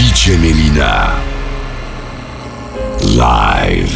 DJ 0.00 0.36
Melyna. 0.42 0.94
Live. 3.18 3.94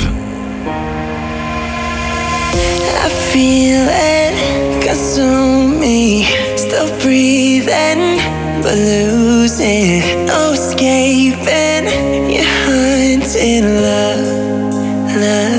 I 3.04 3.08
feel 3.32 3.86
it 3.88 4.84
consume 4.86 5.80
me. 5.80 6.24
Still 6.58 6.90
breathing, 7.00 8.20
but 8.62 8.76
losing. 8.76 10.26
No 10.26 10.52
escaping. 10.52 11.84
You're 12.34 12.52
hunting 12.66 13.64
love, 13.88 15.16
love. 15.16 15.53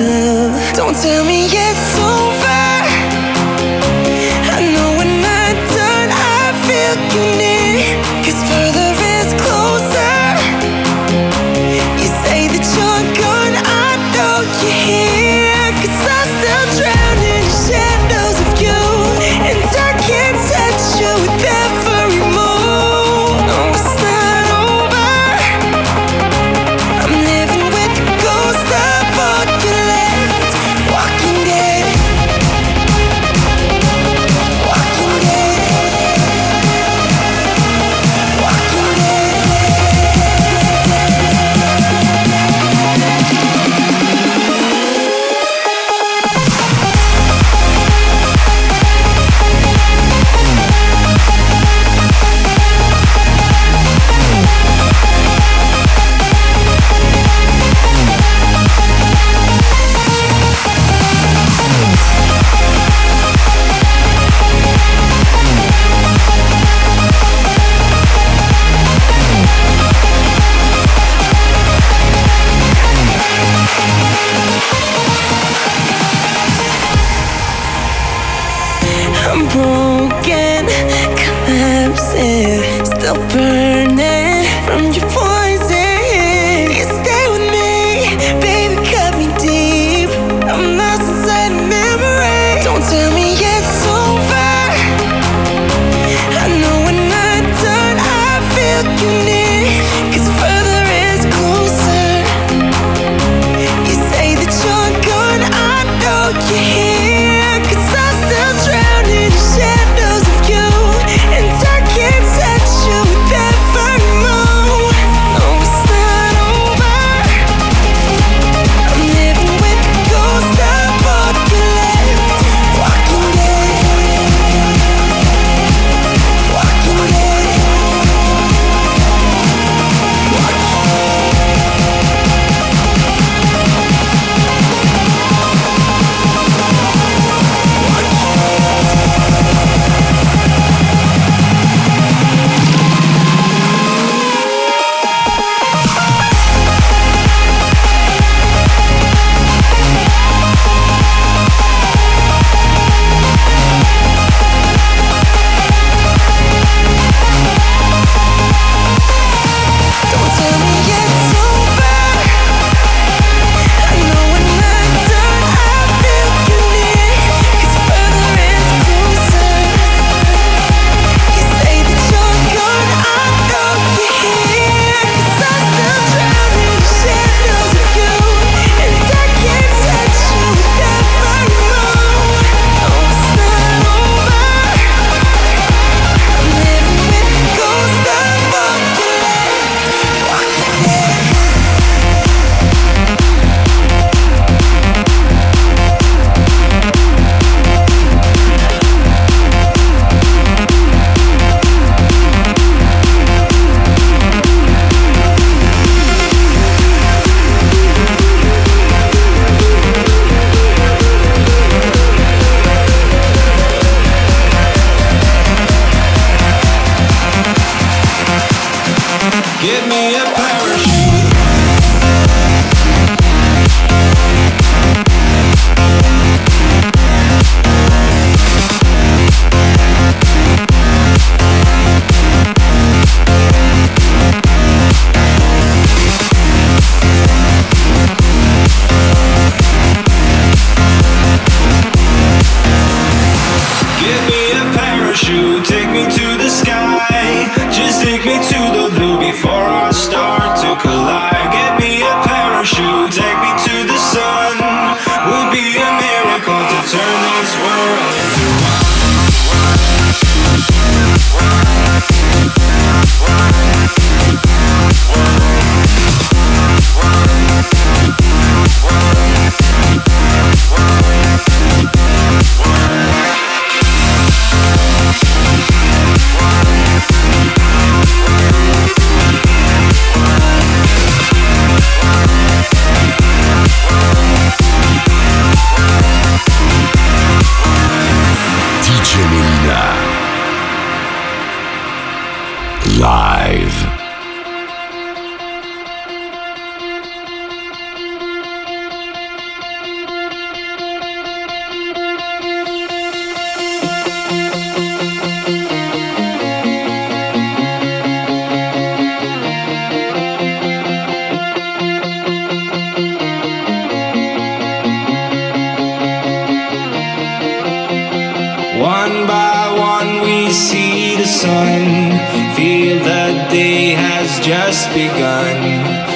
see 320.56 321.18
the 321.18 321.28
sun, 321.28 322.16
feel 322.56 322.96
the 323.04 323.28
day 323.52 323.92
has 323.92 324.40
just 324.40 324.88
begun. 324.96 325.60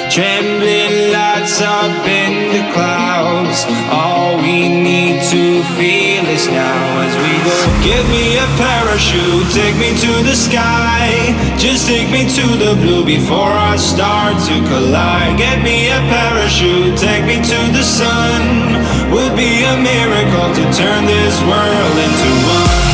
Trembling 0.08 1.12
lights 1.12 1.60
up 1.62 1.92
in 2.08 2.56
the 2.56 2.64
clouds, 2.72 3.68
all 3.92 4.40
we 4.40 4.70
need 4.70 5.22
to 5.28 5.62
feel 5.76 6.24
is 6.32 6.48
now 6.48 7.04
as 7.04 7.14
we 7.20 7.34
go. 7.44 7.58
Give 7.84 8.06
me 8.08 8.40
a 8.40 8.48
parachute, 8.56 9.52
take 9.52 9.76
me 9.76 9.92
to 10.08 10.12
the 10.24 10.34
sky. 10.34 11.36
Just 11.60 11.86
take 11.88 12.10
me 12.10 12.24
to 12.24 12.46
the 12.64 12.80
blue 12.80 13.04
before 13.04 13.52
I 13.52 13.76
start 13.76 14.40
to 14.48 14.56
collide. 14.72 15.38
Get 15.38 15.62
me 15.62 15.92
a 15.92 16.00
parachute, 16.08 16.98
take 16.98 17.26
me 17.28 17.44
to 17.44 17.60
the 17.76 17.84
sun. 17.84 18.42
Would 19.12 19.36
be 19.36 19.68
a 19.68 19.76
miracle 19.76 20.50
to 20.56 20.64
turn 20.72 21.06
this 21.06 21.36
world 21.44 21.96
into 22.08 22.32
one. 22.48 22.89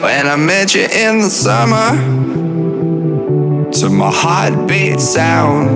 When 0.00 0.26
I 0.28 0.36
met 0.36 0.74
you 0.74 0.82
in 0.82 1.20
the 1.20 1.30
summer, 1.30 1.90
to 3.72 3.90
my 3.90 4.10
heartbeat 4.12 5.00
sound, 5.00 5.68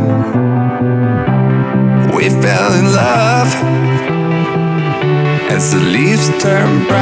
we 2.14 2.28
fell 2.28 2.72
in 2.74 2.92
love 2.92 3.52
as 5.50 5.72
the 5.72 5.80
leaves 5.80 6.28
turn 6.42 6.86
brown. 6.86 7.01